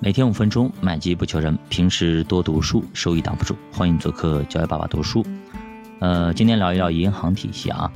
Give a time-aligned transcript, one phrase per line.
[0.00, 1.58] 每天五分钟，买机不求人。
[1.68, 3.56] 平时多读书，收益挡不住。
[3.72, 5.26] 欢迎做客教育爸爸读书。
[5.98, 7.90] 呃，今天聊一聊银行体系啊。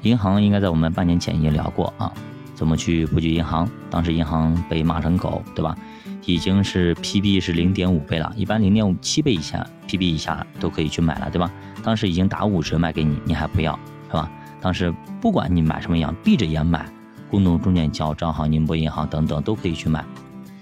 [0.00, 2.10] 银行应该在我们半年前已经聊过啊，
[2.54, 3.68] 怎么去布局银行？
[3.90, 5.76] 当时银行被骂成狗，对吧？
[6.24, 11.52] 已经是 PB 是零点五倍了，一般零点五七倍以下，PB 以下都可以去买了，对吧？
[11.82, 13.78] 当时已经打五折卖给你，你还不要，
[14.08, 14.30] 是吧？
[14.58, 14.90] 当时
[15.20, 16.90] 不管你买什么样，闭着眼买，
[17.30, 20.02] 工农中建交、招行、宁波银行等等都可以去买。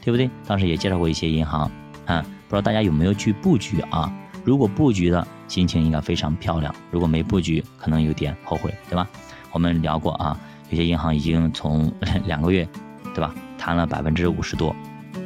[0.09, 0.31] 对不对？
[0.47, 1.71] 当时也介绍过一些银行，
[2.07, 4.11] 啊，不知道大家有没有去布局啊？
[4.43, 9.07] 如果布局的心情应该非常漂亮，如果没布局，可能有点后悔，对吧？
[9.53, 10.41] 我们聊过啊，
[10.71, 11.93] 有些银行已经从
[12.25, 12.67] 两个月，
[13.15, 14.75] 对吧，谈了百分之五十多，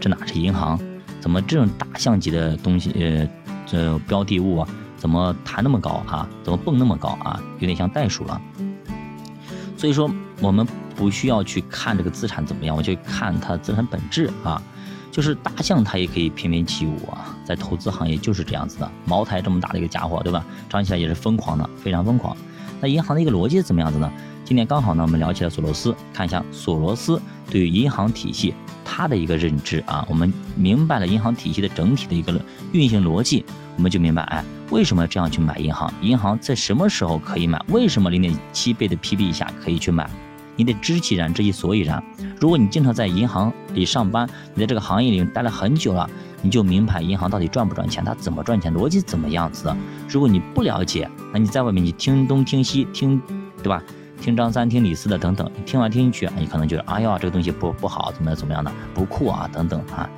[0.01, 0.77] 这哪是银行？
[1.21, 3.29] 怎么这种大象级的东西，呃，
[3.65, 6.29] 这标的物啊，怎么弹那么高啊？
[6.43, 7.41] 怎么蹦那么高啊？
[7.61, 8.43] 有点像袋鼠了。
[9.77, 14.61] 所以说，我们不需要去看这个资产怎么样，我就看它资产本质啊。
[15.13, 18.91] 就是大象它也可以翩翩起舞啊，在投资行业就是这样子的。
[19.05, 20.43] 茅台这么大的一个家伙，对吧？
[20.71, 22.35] 涨起来也是疯狂的，非常疯狂。
[22.81, 24.11] 那银行的一个逻辑是怎么样子呢？
[24.45, 30.05] 今天刚好呢，我们聊起了索罗斯，看一下索罗斯对于银行体系他的一个认知啊。
[30.09, 32.41] 我们明白了银行体系的整体的一个
[32.73, 33.45] 运行逻辑，
[33.77, 35.93] 我们就明白，哎，为什么这样去买银行？
[36.01, 37.63] 银行在什么时候可以买？
[37.69, 40.09] 为什么零点七倍的 PB 以下可以去买？
[40.57, 42.03] 你得知其然，知其所以然。
[42.41, 46.09] 如果你经常在银行里上班，你在这个行业里待了很久了，
[46.43, 49.77] 你就明白银行到底赚不赚钱，它怎么赚钱，逻辑怎么样子的。
[50.09, 53.21] 如果你不了解，那你在外面你听东听西听，
[53.63, 53.83] 对吧？
[54.21, 60.09] 听张三听李四的等等，听来听去，你可能觉得哎呀这个东西不不好，怎么怎么样的不酷啊等等啊，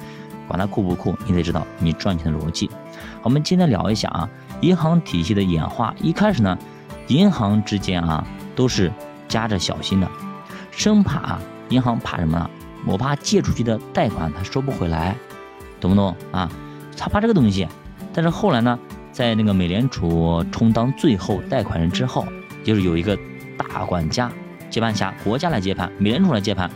[0.46, 2.69] 管它酷不酷，你得知道你赚钱的逻辑。
[3.22, 4.28] 我们今天聊一下啊，
[4.60, 5.94] 银行体系的演化。
[6.02, 6.58] 一开始呢，
[7.06, 8.22] 银行之间啊
[8.54, 8.92] 都是
[9.34, 10.08] 夹着小心的。
[10.70, 11.40] 生怕
[11.70, 12.48] 银行怕什么呢？
[12.86, 15.16] 我怕借出去的贷款他收不回来，
[15.80, 16.48] 懂不懂啊？
[16.96, 17.66] 他怕这个东西。
[18.12, 18.78] 但是后来呢，
[19.10, 22.25] 在那个美联储充当最后贷款人之后，
[22.62, 23.19] 就是有一个
[23.59, 24.31] 大管家
[24.70, 26.70] 接盘侠，国家来接盘，美联储来接盘，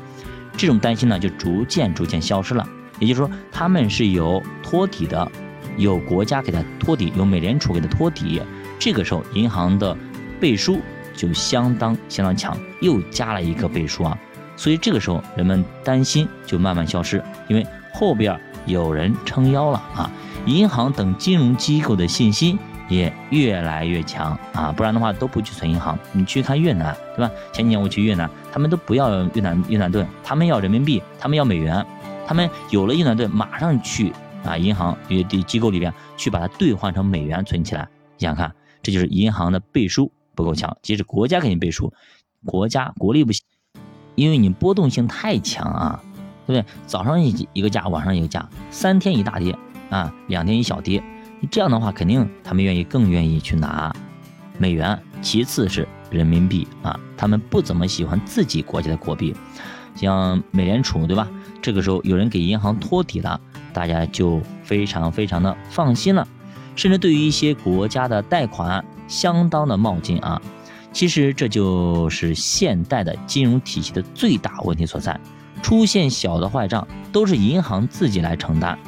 [0.56, 2.66] 这种担心呢就逐渐逐渐消失了。
[2.98, 5.30] 也就是说，他们是有托底的，
[5.76, 8.42] 有国家给他托底，有美联储给他托底。
[8.80, 9.96] 这个时候，银行的
[10.40, 10.80] 背书。
[11.18, 14.16] 就相当相当强，又加了一个倍数啊，
[14.56, 20.08] 所以这个时候人们担心就慢慢消失，因为后边有人撑腰了啊，
[20.46, 22.56] 银行等金融机构的信心
[22.88, 25.98] 也越来越强啊，不然的话都不去存银行。
[26.12, 27.30] 你去看越南，对吧？
[27.52, 31.84] 前几年我去越南，他们都不要越南越南盾，他们要人民币，他们要美元，
[32.24, 34.12] 他们有了越南盾，马上去
[34.44, 37.88] 啊银行与机构里边去把它兑换成美元存起来。
[38.16, 38.52] 你想看，
[38.82, 40.12] 这就是银行的背书。
[40.38, 41.92] 不够强，即使国家给你背书，
[42.44, 43.44] 国家国力不行，
[44.14, 46.00] 因为你波动性太强啊，
[46.46, 46.72] 对不对？
[46.86, 49.58] 早上一一个价，晚上一个价，三天一大跌
[49.90, 51.02] 啊，两天一小跌，
[51.50, 53.92] 这样的话，肯定他们愿意更愿意去拿
[54.58, 59.34] 美元，其次是人民币啊，他们不怎么喜欢自己国家的国币，
[59.96, 61.28] 像美联储对吧？
[61.60, 63.40] 这个时候有人给银行托底了，
[63.72, 66.28] 大家就非常非常的放心了，
[66.76, 68.84] 甚至对于一些国家的贷款。
[69.08, 70.40] 相当的冒进啊！
[70.92, 75.18] 其实这就是现代的金融体系的最大问题所在。
[75.60, 78.78] 出现小的坏账都是银行自己来承担，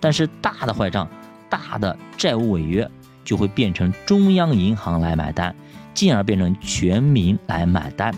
[0.00, 1.06] 但是大的坏账、
[1.50, 2.90] 大的债务违约
[3.22, 5.54] 就会变成中央银行来买单，
[5.92, 8.14] 进而变成全民来买单。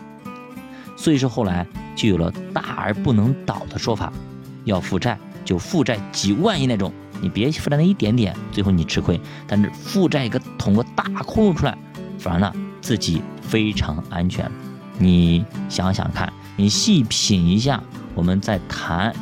[0.96, 1.66] 所以说后来
[1.96, 4.12] 就有了“大而不能倒”的说法，
[4.64, 6.92] 要负债就负债几万亿那种。
[7.20, 9.20] 你别负债那一点点，最后你吃亏。
[9.46, 11.76] 但是负债一个捅个大窟窿出来，
[12.18, 14.50] 反而呢自己非常安全。
[14.98, 17.82] 你想想看，你细品一下，
[18.14, 19.14] 我们在谈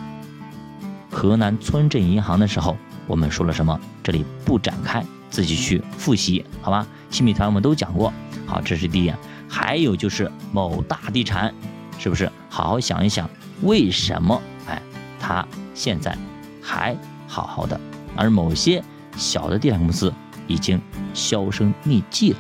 [1.10, 2.76] 河南村镇银行的时候，
[3.06, 3.78] 我们说了什么？
[4.02, 6.86] 这里不展开，自己去复习，好吧？
[7.10, 8.12] 新米团我们都讲过。
[8.46, 9.16] 好，这是第一点。
[9.48, 11.54] 还有就是某大地产，
[11.98, 12.30] 是不是？
[12.48, 13.28] 好好想一想，
[13.62, 14.40] 为什么？
[14.66, 14.80] 哎，
[15.20, 16.16] 他现在
[16.62, 16.96] 还。
[17.36, 17.78] 好好的，
[18.16, 18.82] 而某些
[19.14, 20.10] 小的地产公司
[20.46, 20.80] 已经
[21.12, 22.38] 销声匿迹了，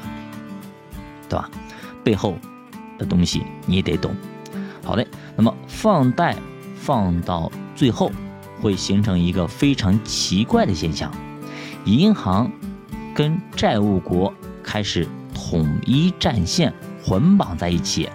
[1.28, 1.50] 对吧？
[2.02, 2.34] 背后
[2.96, 4.16] 的东西你也得懂。
[4.82, 5.06] 好嘞，
[5.36, 6.34] 那么放贷
[6.76, 8.10] 放到最后
[8.62, 11.12] 会形成一个非常奇怪的现象：
[11.84, 12.50] 银行
[13.14, 14.32] 跟债务国
[14.62, 16.72] 开始统一战线，
[17.04, 18.08] 捆绑在一起，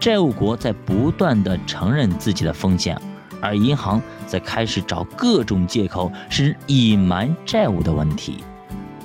[0.00, 3.00] 债务国在不断的承认自己的风险。
[3.44, 8.42] 而银行在开始找各种借口，是隐瞒债务的问题。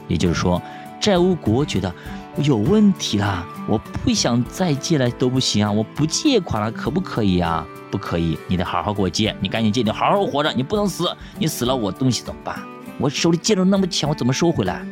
[0.07, 0.61] 也就是说，
[0.99, 1.93] 债务国觉得
[2.37, 7.65] 有问题了，我不想再借了都不行啊，我不借款了，可不可以啊？
[7.91, 12.59] 不可以，你得好好给我借，你赶紧借，你好好活着，你不能死，你死了我东西怎么办？
[12.99, 14.85] 我手里借着那么钱，我怎么收回来？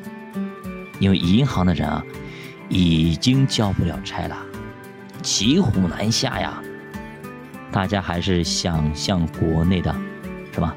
[1.00, 2.04] 因为银行的人啊，
[2.70, 4.36] 已经交不了差了，
[5.22, 6.62] 骑虎难下呀。
[7.72, 9.94] 大家还是想象国内的，
[10.54, 10.76] 是吧？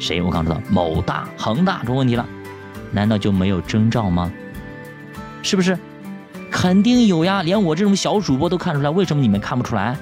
[0.00, 0.22] 谁？
[0.22, 2.24] 我刚知道某大、恒大出问题了，
[2.92, 4.30] 难道就没有征兆吗？
[5.42, 5.78] 是不是？
[6.50, 9.96] 肯定有呀，连我这种小主播都看出来，为什么你们看不出来？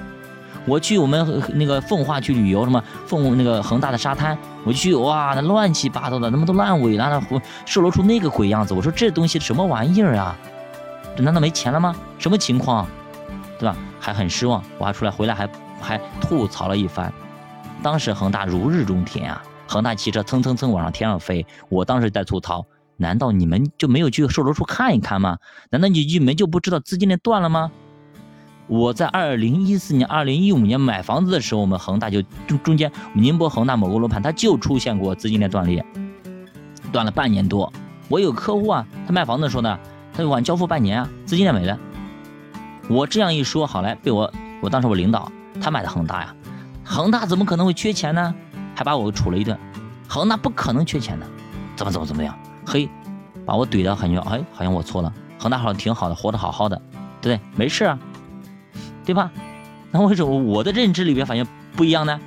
[0.65, 8.73] 我去我们那个奉化去旅游，什么奉那个恒大的沙滩，我去哇，那乱七八糟的，那么多烂尾了，那售楼处那个鬼样子。
[8.73, 10.37] 我说这东西什么玩意儿啊？
[11.15, 11.95] 这难道没钱了吗？
[12.19, 12.85] 什么情况？
[13.57, 13.75] 对吧？
[13.99, 17.13] 还很失望，我还出来回来还还吐槽了一番。
[17.83, 22.65] 当时恒大如日中天啊，恒大汽车蹭蹭蹭往上天上飞，我当时在吐槽。
[22.99, 25.37] 难道你们就没有去售楼处看一看吗？
[25.69, 27.71] 难道你你们就不知道资金链断了吗？
[28.65, 35.85] 我在二零一四年、二零一五年买房子的时候，我们恒大就中中间宁波恒大某个楼盘，它就出现过资金链断裂，
[36.91, 37.71] 断了半年多。
[38.09, 39.77] 我有客户啊，他卖房子的时候呢，
[40.11, 41.77] 他就晚交付半年啊，资金链没了。
[42.89, 45.31] 我这样一说，好嘞，被我我当时我领导
[45.61, 46.35] 他买的恒大呀，
[46.83, 48.33] 恒大怎么可能会缺钱呢？
[48.75, 49.57] 还把我处了一顿，
[50.07, 51.25] 恒大不可能缺钱的，
[51.75, 52.37] 怎么怎么怎么样。
[52.65, 52.87] 嘿，
[53.45, 56.81] 把我怼的很牛，哎，好像我错了，恒大好像挺好的，活得好好的，
[57.21, 57.47] 对不对？
[57.55, 57.97] 没事啊，
[59.05, 59.31] 对吧？
[59.91, 62.19] 那为什么我的认知里边发现不一样呢？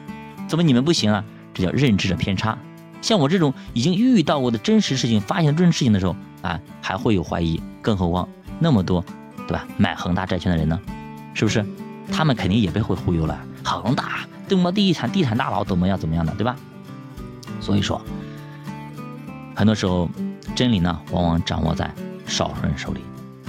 [0.48, 1.24] 怎么你们不行啊？
[1.54, 2.58] 这叫认知的偏差。
[3.02, 8.28] 像我这种已经遇到过的真实事情、发现真实事情的时候，啊，还会有怀疑，更何况
[8.58, 9.04] 那么多，
[9.46, 9.66] 对吧？
[9.76, 10.78] 买恒大债券的人呢，
[11.32, 11.64] 是不是？
[12.10, 13.38] 他们肯定也被会忽悠了。
[13.64, 16.56] 恒大这么地产地产大佬怎么样怎么样的，对吧？
[17.60, 18.00] 所以说，
[19.54, 20.08] 很多时候。
[20.56, 21.88] 真理呢，往往掌握在
[22.26, 23.00] 少数人手里，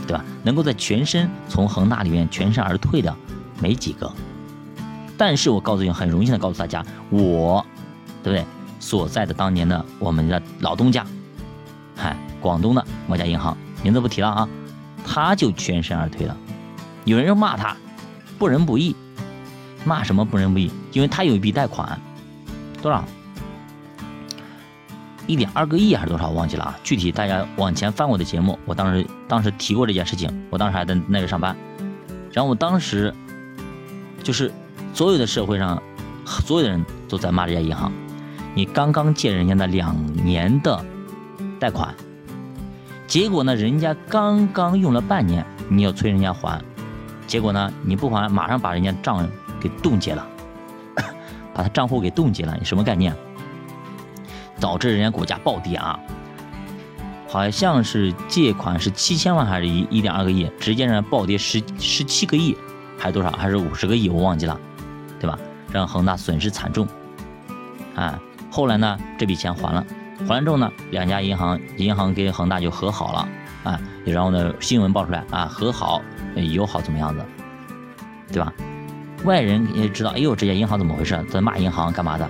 [0.05, 0.23] 对吧？
[0.43, 3.13] 能够在全身从恒大里面全身而退的
[3.59, 4.09] 没几个。
[5.17, 7.65] 但是我告诉你，很荣幸的告诉大家，我，
[8.23, 8.45] 对不对？
[8.79, 11.03] 所在的当年的我们的老东家，
[11.97, 14.47] 嗨，广东的某家银行，名字不提了啊，
[15.03, 16.37] 他就全身而退了。
[17.03, 17.75] 有人骂他
[18.41, 18.95] 不仁不义，
[19.85, 20.71] 骂什么不仁不义？
[20.93, 22.01] 因为他有一笔贷款，
[22.81, 23.05] 多少？
[25.27, 26.27] 一点二个亿还是多少？
[26.29, 26.75] 我忘记了啊！
[26.83, 30.27] 具体大家往前翻我的节目，我当时当时提过这件事情。
[30.49, 31.55] 我当时还在那边上班，
[32.31, 33.13] 然后我当时
[34.23, 34.51] 就是
[34.91, 35.79] 所有的社会上
[36.25, 37.91] 所有的人都在骂这家银行。
[38.55, 40.83] 你刚刚借人家的两年的
[41.59, 41.93] 贷款，
[43.05, 46.59] 结果呢，人家刚刚用了半年，你要催人家还，
[47.31, 49.25] 结果呢，你不还，马上把人家账
[49.57, 50.27] 给冻结了，
[51.55, 53.15] 把他账户给冻结了，你什么概念？
[54.59, 55.97] 导致人家股价暴跌啊！
[57.29, 62.53] 好像是借款是七千万还是一一点二个亿，直接让暴跌十十七个亿，
[62.99, 63.31] 还是多少？
[63.31, 64.09] 还是五十个亿？
[64.09, 64.59] 我忘记了，
[65.17, 65.39] 对吧？
[65.71, 66.85] 让恒大损失惨重
[67.95, 68.19] 啊！
[68.51, 69.85] 后来呢，这笔钱还了，
[70.27, 73.25] 还了之后呢，两家银行银行跟恒大就和好了
[73.63, 76.01] 啊，然后呢，新闻爆出来啊，和好
[76.35, 77.23] 友好怎么样子，
[78.31, 78.51] 对吧？
[79.23, 81.23] 外人也知道，哎呦，这家银行怎么回事？
[81.29, 82.27] 在骂银行干嘛的？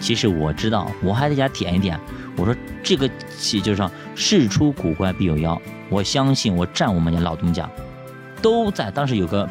[0.00, 2.00] 其实我知道，我还在家点一点。
[2.36, 5.60] 我说这个企就是说事出古怪必有妖。
[5.90, 7.68] 我相信我站我们家老东家，
[8.40, 9.46] 都在当时有个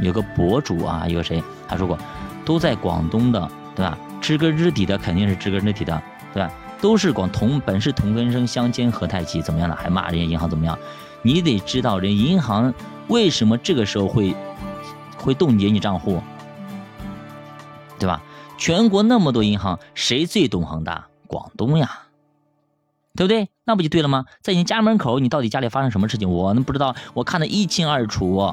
[0.00, 1.96] 有个博主啊，有个谁他说过，
[2.44, 3.96] 都在广东的，对吧？
[4.20, 6.02] 知根知底的肯定是知根知底的，
[6.34, 6.50] 对吧？
[6.82, 9.40] 都是广同本是同根生，相煎何太急？
[9.40, 9.74] 怎么样的？
[9.74, 10.76] 还骂人家银行怎么样？
[11.22, 12.74] 你得知道人银行
[13.06, 14.34] 为什么这个时候会
[15.16, 16.20] 会冻结你账户，
[18.00, 18.20] 对吧？
[18.58, 21.06] 全国那么多银行，谁最懂恒大？
[21.28, 21.88] 广东呀，
[23.14, 23.48] 对不对？
[23.64, 24.24] 那不就对了吗？
[24.42, 26.96] 在你家门口，你到底家里发生什么事情，我能不知道？
[27.14, 28.52] 我看得一清二楚。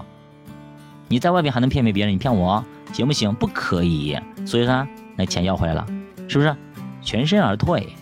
[1.07, 2.13] 你在外边还能骗骗别人？
[2.13, 3.33] 你骗我行不行？
[3.33, 4.15] 不可以。
[4.45, 5.83] 所以说，那钱要回来了，
[6.27, 6.55] 是不是？
[7.01, 7.95] 全身而退，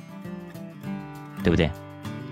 [1.47, 1.71] 对不对？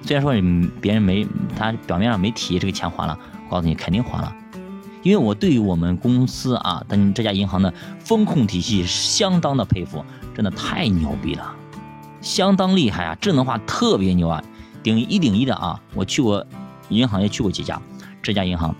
[0.04, 1.26] 虽然说你别人没，
[1.58, 4.36] 他表面上没提这个钱还了，我告诉你，肯定还了。
[5.04, 10.04] 因为我对于我们公司啊，但这家银行的风控体系相当的佩服，
[10.36, 11.56] 真的太牛逼了，
[12.20, 14.44] 相当厉害啊，智能化特别牛啊，
[14.84, 15.80] 顶一顶一的啊！
[15.94, 16.46] 我去过
[16.90, 17.82] 银行也去过几家，
[18.22, 18.76] 这家银行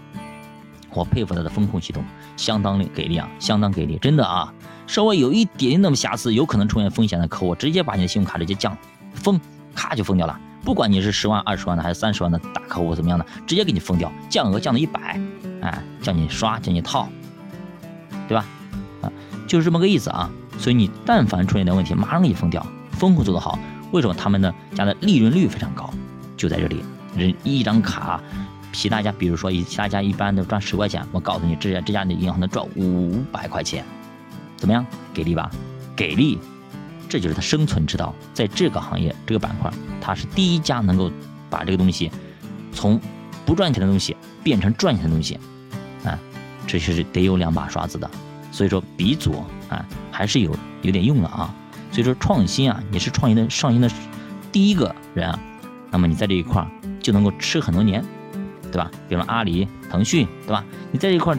[0.94, 2.04] 我佩服它的风控系统，
[2.36, 4.54] 相当给力啊，相当给力，真的啊，
[4.86, 8.78] 稍微有一点点那么瑕疵，有可能出现风险的客户，直接把你的信用卡直接降
[9.14, 9.40] 封，
[9.76, 10.40] 咔就封掉了。
[10.64, 15.20] 不管你是十万、二十万的还是三十万的大客户怎么样的，直接给你封掉，降额降到一百，
[15.62, 17.08] 哎，叫你刷，叫你套，
[18.28, 18.44] 对吧？
[19.04, 19.12] 啊，
[19.46, 20.28] 就是这么个意思啊。
[20.58, 23.60] 所以你但凡出现点问题，马上给你封掉，风控做得好。
[23.92, 25.88] 为什么他们的家的利润率非常高？
[26.36, 26.84] 就在这里，
[27.16, 28.20] 人一张卡，
[28.74, 33.86] 其他家比如说其他家一般都赚十块钱，我告诉你，这家这家的银行能赚五百块钱，
[34.58, 34.84] 怎么样？
[35.14, 35.52] 给力吧？
[35.96, 36.40] 给力，
[37.16, 38.14] 这就是他生存之道。
[38.34, 41.10] 在这个行业这个板块，他是第一家能够
[41.50, 42.12] 把这个东西
[42.74, 43.00] 从
[43.46, 45.40] 不赚钱的东西变成赚钱的东西，
[46.04, 46.20] 啊，
[46.68, 48.10] 这是得有两把刷子的。
[48.52, 51.56] 所以说鼻祖啊，还是有有点用的啊。
[51.90, 53.90] 所以说创新啊，你是创新的上新的
[54.52, 55.40] 第一个人啊，
[55.92, 56.68] 那么你在这一块
[57.02, 58.04] 就能够吃很多年，
[58.64, 58.92] 对吧？
[59.08, 60.66] 比如阿里、腾讯，对吧？
[60.92, 61.34] 你在这一块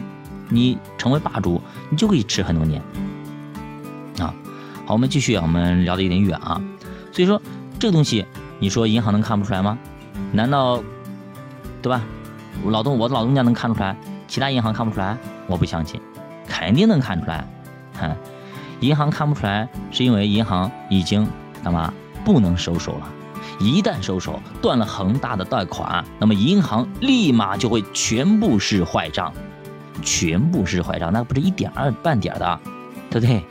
[0.49, 2.81] 你成为霸主，你就可以吃很多年。
[4.87, 6.61] 好，我们继续啊，我们聊的有点远啊。
[7.11, 7.41] 所以说
[7.77, 8.25] 这个东西，
[8.57, 9.77] 你说银行能看不出来吗？
[10.31, 10.81] 难道
[11.81, 12.01] 对吧？
[12.63, 13.97] 老东，我的老东家能看出来，
[14.29, 15.17] 其他银行看不出来？
[15.45, 15.99] 我不相信，
[16.47, 17.45] 肯定能看出来。
[17.99, 18.15] 哼，
[18.79, 21.27] 银行看不出来，是因为银行已经
[21.61, 21.93] 干嘛？
[22.23, 23.09] 不能收手了。
[23.59, 29.33] 一旦收手，断了恒大的贷款，那么银行立马就会全部是坏账，
[30.01, 32.57] 全部是坏账，那不是一点二半点的，
[33.09, 33.43] 对不对？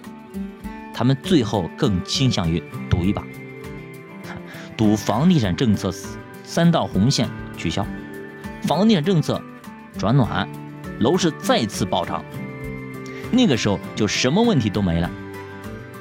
[0.99, 3.23] 他们最后更倾向于赌一把，
[4.79, 5.93] 赌房地产政策
[6.43, 7.87] 三道红线取消，
[8.63, 9.39] 房地产政策
[9.99, 10.49] 转暖，
[11.01, 12.25] 楼市再次暴涨，
[13.31, 15.11] 那个时候就什么问题都没了。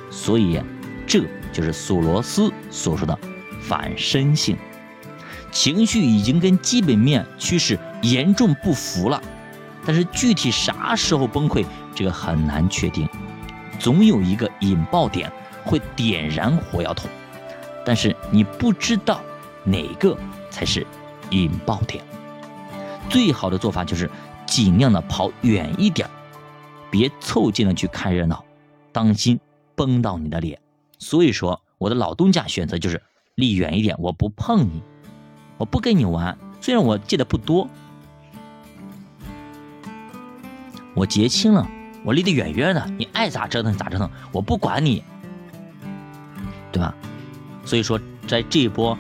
[0.10, 0.62] 所以，
[1.06, 3.20] 这就是索罗斯所说的
[3.60, 4.56] 反身性，
[5.52, 9.22] 情绪已经跟基本面趋势严重不符了，
[9.86, 13.10] 但是具体啥时候崩溃，这个很难确定。
[13.80, 15.32] 总有一个引爆点
[15.64, 17.10] 会点燃火药桶，
[17.86, 19.22] 但是你不知道
[19.64, 20.18] 哪个
[20.50, 20.86] 才是
[21.30, 22.04] 引爆点。
[23.10, 24.10] 最好的做法就是
[24.46, 26.10] 尽量的跑远一点，
[26.90, 28.44] 别凑近了去看热闹，
[28.92, 29.40] 当心
[29.76, 30.60] 崩到你的脸。
[30.98, 33.02] 所以说，我的老东家选择就是
[33.36, 34.82] 离远一点，我不碰你，
[35.58, 36.38] 我不跟你玩。
[36.62, 37.68] 虽然我借的不多，
[40.96, 41.70] 我结清了。
[42.06, 45.04] 我离得远远的，你爱咋折腾咋折腾，我不管你，
[46.72, 46.94] 对吧？
[47.66, 48.96] 所以说，在这一波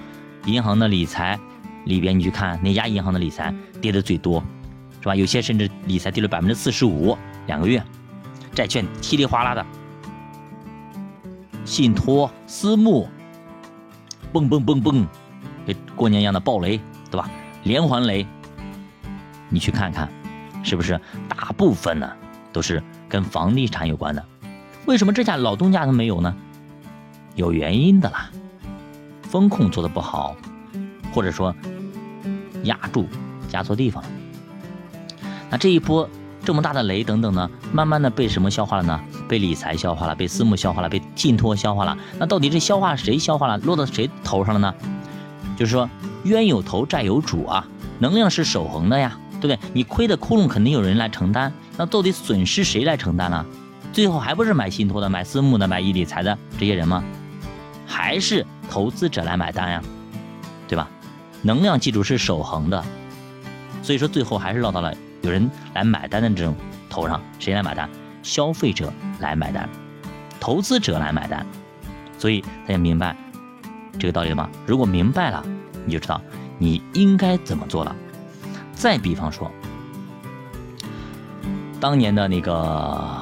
[0.45, 1.39] 银行的理财
[1.85, 4.43] 里边，你去看哪家银行的理财跌的最多，
[5.01, 5.15] 是吧？
[5.15, 7.83] 有些甚至理财跌了百分之四十五，两个月，
[8.55, 9.63] 债券稀里哗啦的，
[11.63, 13.07] 信托、私募，
[14.33, 15.05] 嘣嘣嘣嘣，
[15.67, 16.81] 跟过年一样的暴雷，
[17.11, 17.29] 对吧？
[17.65, 18.25] 连环雷，
[19.47, 20.09] 你去看看，
[20.63, 22.11] 是不是大部分呢
[22.51, 22.81] 都是？
[23.07, 24.23] 跟房地产有关的，
[24.85, 26.35] 为什么这家老东家他没有呢？
[27.35, 28.29] 有原因的啦，
[29.23, 30.35] 风控做的不好，
[31.13, 31.55] 或者说
[32.63, 33.07] 压住
[33.51, 34.09] 压错地方了。
[35.49, 36.09] 那这一波
[36.43, 38.99] 这么大的雷等等呢，慢慢的被什么消化了呢？
[39.27, 41.97] 被理财消化了，被私募消化了，被信托消化了。
[42.17, 43.57] 那到底这消化谁消化了？
[43.59, 44.73] 落到谁头上了呢？
[45.57, 45.89] 就是说
[46.23, 47.67] 冤有头债有主啊，
[47.99, 49.17] 能量是守恒的呀。
[49.41, 49.59] 对不对？
[49.73, 53.45] 你亏的窟窿肯定有人来承担，那到底损失谁来承担呢？
[53.91, 57.03] 最后还不是买信托的、买私募的、买一理财的这些人吗？
[57.85, 59.81] 还是投资者来买单呀？
[60.67, 60.89] 对吧？
[61.41, 62.83] 能量记住是守恒的，
[63.83, 66.55] 所以说最后还是落到了有人来买单的这种
[66.89, 67.21] 头上。
[67.39, 67.89] 谁来买单？
[68.23, 69.69] 消费者来买单，
[70.39, 71.45] 投资者来买单。
[72.17, 73.15] 所以大家明白
[73.99, 74.49] 这个道理了吗？
[74.65, 75.45] 如果明白了，
[75.85, 76.19] 你就知道
[76.57, 77.95] 你应该怎么做了。
[78.73, 79.51] 再比方说，
[81.85, 83.21] 当年的那个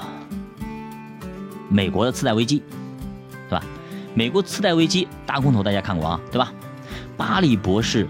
[1.67, 2.63] 美国的次贷危机，
[3.49, 3.65] 对吧？
[4.13, 6.49] 美国次贷危机大空头，大家看过啊，对吧？
[7.17, 8.07] 巴里博士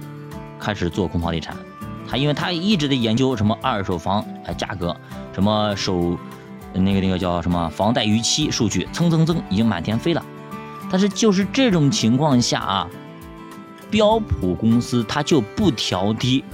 [0.60, 1.58] 开始做空房地产，
[2.08, 4.96] 他因为他一直在研究什么二手房啊价格，
[5.34, 6.16] 什么首
[6.72, 10.24] 那个那个叫什么房贷逾期数据蹭蹭蹭已经满天飞了，
[10.88, 12.88] 但是就是这种情况下啊，
[13.90, 16.46] 标普公司它就不调低。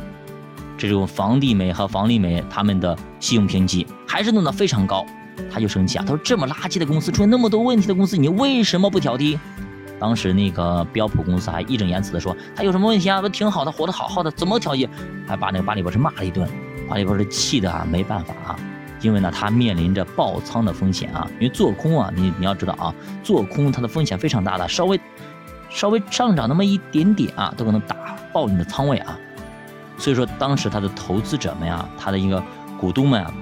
[0.79, 5.05] 这种房地美和房利美他们的信用评级还是弄得非常高，
[5.51, 6.05] 他就生气啊！
[6.07, 9.37] 他说：“这么垃圾的公司，出现那么多问题的公司，你为什么不调低？”
[9.99, 13.21] 当时那个标普公司还义正言辞的说：“他有什么问题啊？
[13.21, 14.87] 不挺好的，活得好好的，怎么调低？”
[15.27, 16.47] 还把那个巴里博士骂了一顿，
[16.87, 18.55] 巴里博士气的啊，没办法啊，
[19.01, 24.97] 因为呢他面临着爆仓的风险啊，因为做空啊，你你要知道啊，做空它的风险非常大的，稍微
[25.69, 27.97] 稍微上涨那么一点点啊，都可能打
[28.31, 29.19] 爆你的仓位啊。
[29.99, 32.41] 所以说，当时他的投资者们呀，他的一个
[32.79, 33.33] 股东们啊，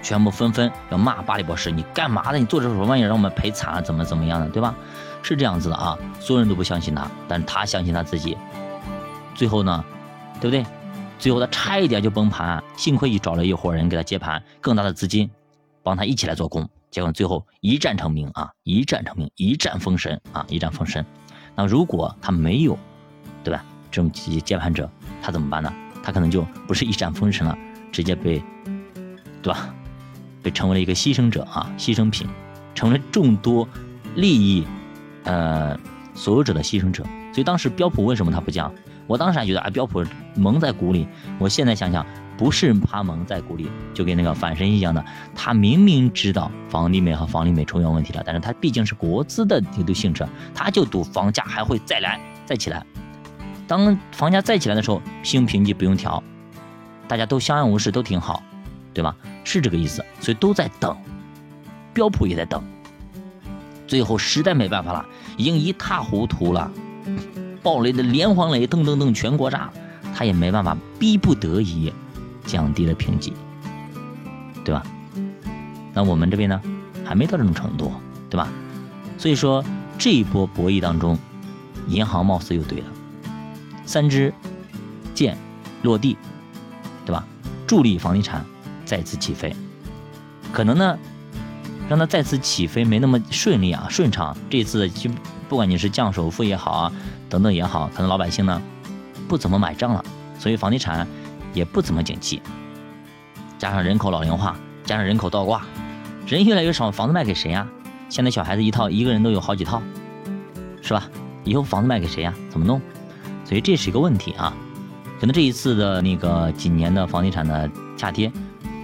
[0.00, 2.38] 全部纷纷要骂巴里博士：“你干嘛的？
[2.38, 3.82] 你做这什么玩意，让我们赔惨了？
[3.82, 4.72] 怎么怎么样的，对吧？”
[5.22, 8.38] 是这样子的啊，所有人都不相信他，但是他相信他自己。
[9.34, 9.84] 最后呢，
[10.40, 10.64] 对不对？
[11.18, 15.28] 最后他差一点就崩盘，幸亏找了一伙人给他接盘，更大的资金
[15.82, 21.04] 帮他一起来做空，结果最后一战成名啊，一战成名，一战封神啊，一战封神。
[21.56, 22.78] 那如果他没有，
[23.42, 23.64] 对吧？
[23.90, 24.88] 这种接接盘者。
[25.26, 25.72] 他怎么办呢？
[26.04, 27.58] 他可能就不是一战封神了，
[27.90, 28.40] 直接被，
[29.42, 29.74] 对吧？
[30.40, 32.28] 被成为了一个牺牲者啊，牺牲品。
[32.76, 33.68] 成了众多
[34.14, 34.64] 利益
[35.24, 35.76] 呃
[36.14, 37.02] 所有者的牺牲者。
[37.32, 38.72] 所以当时标普为什么他不降？
[39.08, 40.04] 我当时还觉得啊，标普
[40.36, 41.08] 蒙在鼓里。
[41.40, 42.06] 我现在想想，
[42.36, 45.04] 不是他蒙在鼓里，就跟那个反神一样的，
[45.34, 52.86] 他明明知道房地美和房利美出现问题了，但是他毕竟是国资的这个性质，他就赌房价还会再来再起来。
[53.66, 56.22] 当房价再起来的时候，信用评级不用调，
[57.08, 58.42] 大家都相安无事，都挺好，
[58.94, 59.16] 对吧？
[59.44, 60.04] 是这个意思。
[60.20, 60.96] 所以都在等，
[61.92, 62.62] 标普也在等。
[63.86, 65.06] 最后实在没办法了，
[65.36, 66.70] 已经一塌糊涂了。
[67.62, 69.70] 暴雷的连环雷，噔噔噔，全国炸，
[70.14, 71.92] 他也没办法，逼不得已
[72.44, 73.32] 降低了评级，
[74.64, 74.82] 对吧？
[75.92, 76.60] 那我们这边呢，
[77.04, 77.92] 还没到这种程度，
[78.30, 78.48] 对吧？
[79.18, 79.64] 所以说
[79.98, 81.18] 这一波博弈当中，
[81.88, 82.86] 银行貌似又对了，
[83.86, 84.34] 三支
[85.14, 85.38] 箭
[85.82, 86.18] 落地，
[87.06, 87.24] 对吧？
[87.66, 88.44] 助力房地产
[88.84, 89.54] 再次起飞，
[90.52, 90.98] 可能呢，
[91.88, 94.36] 让它再次起飞没那么顺利啊，顺畅。
[94.50, 95.10] 这次就
[95.48, 96.92] 不管你是降首付也好啊。
[97.28, 98.62] 等等也好，可能老百姓呢
[99.26, 100.04] 不怎么买账了，
[100.38, 101.04] 所以房地产
[101.52, 102.40] 也不怎么景气。
[103.58, 105.66] 加上人口老龄化，加上人口倒挂，
[106.26, 107.66] 人越来越少，房子卖给谁呀？
[108.08, 109.82] 现在小孩子一套，一个人都有好几套，
[110.80, 111.10] 是吧？
[111.42, 112.32] 以后房子卖给谁呀？
[112.48, 112.80] 怎么弄？
[113.46, 114.52] 所以这是一个问题啊。
[115.18, 118.30] 可能这一次的那个几年的房地产的下跌，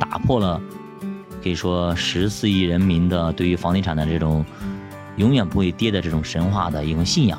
[0.00, 0.58] 打破了
[1.42, 4.42] 可以说十四亿人民的对于房地产的这种
[5.16, 7.38] 永远不会跌的这种神话的一种信仰。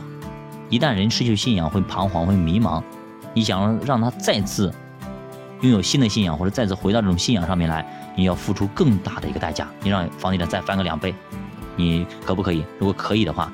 [0.70, 2.84] 一旦人失去信仰，会彷徨，会迷茫。
[3.34, 4.72] 你想让他再次
[5.62, 9.68] 拥有新的信仰，或者再次回到这种信仰上面来，你要付出更大的一个代价。
[9.82, 11.16] 你让房地产再翻个两倍，
[11.76, 12.64] 你可不可以？
[12.78, 13.52] 如果可以的话，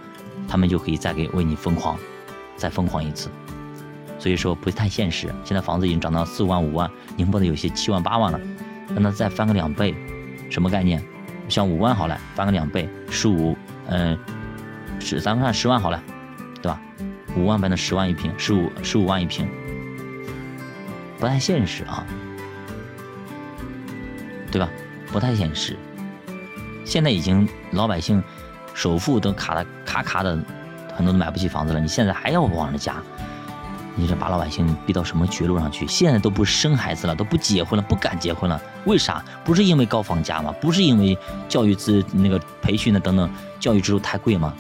[0.49, 1.97] 他们就可以再给为你疯狂，
[2.57, 3.29] 再疯狂一次。
[4.19, 5.33] 所以说不太现实。
[5.43, 8.39] 现在房子已经涨到四五万、五万，宁波的有些七万、八万了，
[8.93, 9.95] 让他再翻个两倍，
[10.49, 11.03] 什么概念？
[11.47, 13.57] 像五万好了，翻个两倍，十五，
[13.87, 14.15] 嗯，
[14.99, 15.99] 十咱们看十万好了，
[16.61, 16.79] 对吧？
[17.35, 19.47] 五万变成十万一平，十五十五万一平，
[21.17, 22.05] 不太现实啊，
[24.51, 24.69] 对吧？
[25.11, 25.75] 不太现实。
[26.85, 28.21] 现在已经老百姓
[28.73, 30.37] 首付都卡的卡卡的，
[30.95, 31.79] 很多都买不起房子了。
[31.79, 32.95] 你现在还要往上加，
[33.95, 35.85] 你这把老百姓逼到什么绝路上去？
[35.85, 38.61] 现在都不生孩子了，都不结婚了，不敢结婚了。
[38.85, 39.23] 为啥？
[39.43, 40.53] 不是因为高房价吗？
[40.61, 41.17] 不是因为
[41.49, 44.55] 教育资那个培训的等等教育支出太贵吗？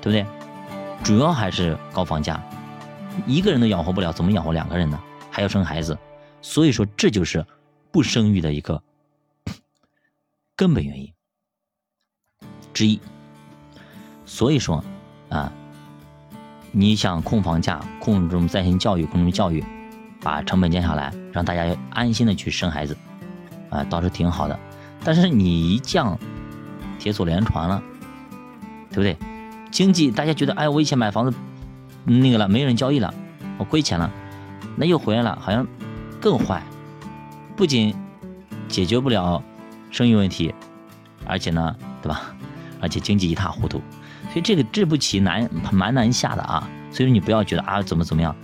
[0.00, 0.26] 对不对？
[1.02, 2.42] 主要还是高房价，
[3.26, 5.00] 一个人都养活不了，怎么养活两个人呢？
[5.30, 5.96] 还要生孩子，
[6.42, 7.44] 所以说这就是
[7.90, 8.82] 不生育的一个
[10.54, 11.10] 根本原因
[12.74, 13.00] 之一。
[14.26, 14.84] 所以说
[15.30, 15.52] 啊，
[16.74, 19.62] 你想控房价、控制这种在线教育、控制教育，
[20.22, 22.96] 把成本降下来，让大家安心的去生孩子，
[23.68, 24.58] 啊，倒是挺好的。
[25.04, 26.18] 但是你一降，
[26.98, 27.82] 铁锁连船了，
[28.90, 29.16] 对不对？
[29.70, 31.36] 经济，大家觉得，哎，我以前买房子，
[32.04, 33.12] 那个了，没人交易了，
[33.58, 34.10] 我亏钱了，
[34.74, 35.66] 那又回来了，好像
[36.20, 36.62] 更坏，
[37.54, 37.94] 不仅
[38.66, 39.42] 解决不了
[39.90, 40.54] 生育问题，
[41.26, 42.34] 而且呢，对吧？
[42.80, 43.80] 而且经济一塌糊涂，
[44.32, 46.66] 所以这个这步棋难，蛮难下的啊。
[46.90, 48.34] 所以说你不要觉得啊，怎么怎么样，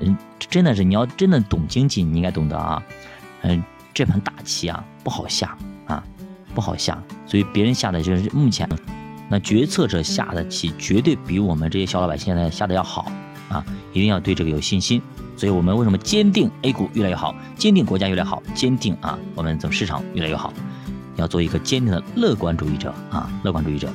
[0.00, 2.82] 嗯，真的是你要真的懂经济，你应该懂得啊，
[3.42, 5.56] 嗯，这盘大棋啊不好下
[5.86, 6.02] 啊，
[6.54, 8.68] 不好下，所以别人下的就是目前。
[9.28, 13.12] 那决策者下的棋绝对比我们这些小老百姓现在下的要好
[13.48, 13.64] 啊！
[13.92, 15.00] 一定要对这个有信心。
[15.36, 20.52] 所以我们为什么坚定 A 股越来越好，坚定国家越来越好，坚定啊我们整市场越来越好，
[21.16, 23.30] 要做一个坚定的乐观主义者啊！
[23.44, 23.88] 乐观主义者。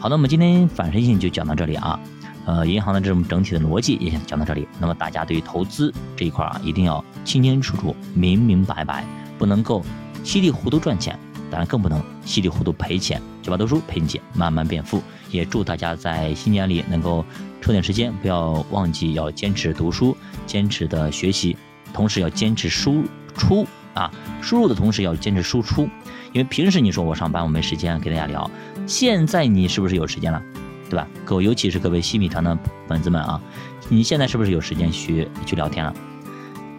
[0.00, 1.98] 好的，我们今天反身性就讲到这里啊。
[2.46, 4.66] 呃，银行的这种整体的逻辑也讲到这里。
[4.78, 9.04] 那么大家对于投资这一块啊，一定要清清楚楚、明明白白，
[9.36, 9.84] 不能够
[10.22, 11.18] 稀里糊涂赚钱。
[11.50, 15.02] 当然更不能稀里糊涂赔钱，九八读书陪你姐慢慢变富。
[15.32, 17.24] 也祝大家在新年里能够
[17.60, 21.56] 抽点时间，不要忘记要坚持读书，坚持的学习，
[21.92, 23.02] 同时要坚持输
[23.34, 25.88] 出啊，输入的同时要坚持输出。
[26.32, 28.50] 因为平时你说我上班我没时间给大家聊，
[28.86, 30.42] 现在你是不是有时间了，
[30.90, 31.06] 对吧？
[31.24, 33.40] 各位尤其是各位新米团的粉丝们啊，
[33.88, 35.94] 你现在是不是有时间去去聊天了？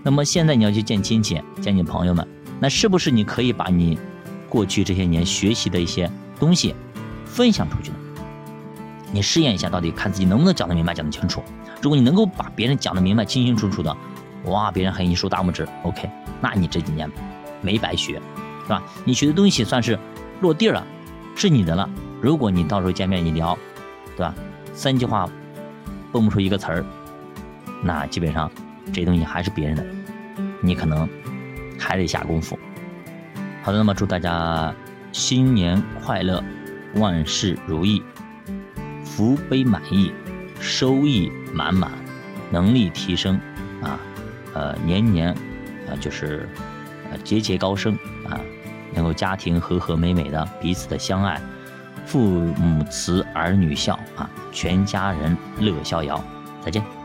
[0.04, 2.26] 那么现在你要去见亲戚，见你朋友们，
[2.60, 3.98] 那是不是你可以把你？
[4.48, 6.10] 过去这些年学习的一些
[6.40, 6.74] 东西，
[7.24, 7.98] 分享出去呢，
[9.12, 11.44] 你试验一下，到底看自己能不能讲得明白、讲得清楚。
[11.84, 13.96] 如果你能够把别人讲得明白、清清楚楚的，
[14.46, 16.10] 哇，别人还给你竖大拇指，OK，
[16.42, 17.08] 那你这几年
[17.62, 18.20] 没白学，
[18.70, 18.84] 是吧？
[19.04, 19.98] 你学的东西算是
[20.42, 20.86] 落地了，
[21.36, 21.90] 是你的了。
[22.22, 23.58] 如果你到时候见面你聊，
[24.16, 24.32] 对吧？
[24.76, 25.28] 三句话
[26.12, 26.86] 蹦不出一个词儿，
[27.84, 28.52] 那基本上
[28.94, 29.84] 这东西还是别人的，
[30.62, 31.10] 你可能
[31.80, 32.60] 还得下功夫。
[33.64, 34.72] 好的，那么祝大家
[35.12, 36.44] 新年快乐，
[36.94, 38.04] 万事如意，
[39.04, 40.12] 福杯满溢，
[40.60, 41.90] 收益满满，
[42.52, 43.36] 能力提升
[43.82, 44.00] 啊，
[44.54, 46.48] 呃，年年啊就是
[47.24, 47.98] 节节高升
[48.30, 48.40] 啊，
[48.94, 51.42] 能够家庭和和美美的，彼此的相爱，
[52.06, 56.24] 父母慈儿女孝啊，全家人乐逍遥。
[56.64, 56.99] 再见。